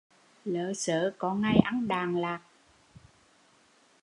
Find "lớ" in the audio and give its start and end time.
0.45-0.73